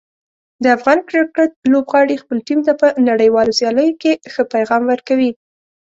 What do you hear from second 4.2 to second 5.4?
ښه پیغام ورکوي.